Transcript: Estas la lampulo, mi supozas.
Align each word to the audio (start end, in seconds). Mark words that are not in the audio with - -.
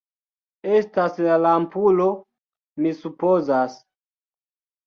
Estas 0.77 1.19
la 1.25 1.35
lampulo, 1.43 2.07
mi 2.83 2.95
supozas. 3.03 3.77